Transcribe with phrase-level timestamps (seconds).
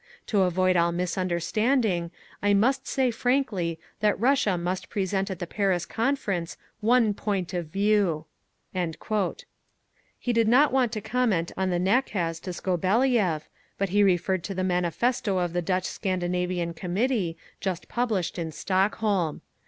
[0.25, 2.09] To avoid all misunderstanding,
[2.41, 7.67] I must say frankly that Russia must present at the Paris Conference one point of
[7.67, 8.25] view…."
[8.73, 13.43] He did not want to comment on the nakaz to Skobeliev,
[13.77, 19.41] but he referred to the Manifesto of the Dutch Scandinavian Committee, just published in Stockholm.